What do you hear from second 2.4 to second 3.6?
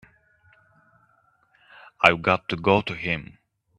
to go to him.